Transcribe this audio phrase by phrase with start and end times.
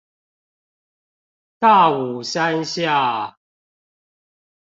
[1.59, 3.37] 大武山下